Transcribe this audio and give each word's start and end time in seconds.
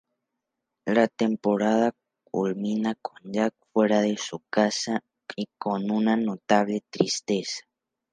La 0.87 1.07
temporada 1.07 1.91
culmina 2.23 2.95
con 3.03 3.21
Jack 3.25 3.53
fuera 3.71 4.01
de 4.01 4.17
su 4.17 4.39
casa 4.49 5.01
con 5.59 5.91
un 5.91 6.05
notable 6.25 6.83
tristeza. 6.89 7.59